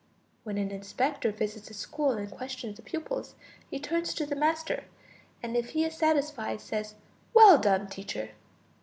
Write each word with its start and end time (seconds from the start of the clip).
When 0.43 0.57
an 0.57 0.71
inspector 0.71 1.31
visits 1.31 1.69
a 1.69 1.75
school 1.75 2.13
and 2.13 2.31
questions 2.31 2.75
the 2.75 2.81
pupils 2.81 3.35
he 3.69 3.79
turns 3.79 4.15
to 4.15 4.25
the 4.25 4.35
master, 4.35 4.85
and 5.43 5.55
if 5.55 5.69
he 5.77 5.83
is 5.85 5.93
satisfied 5.93 6.59
says: 6.59 6.95
"Well 7.35 7.59
done, 7.59 7.85
teacher!" 7.85 8.31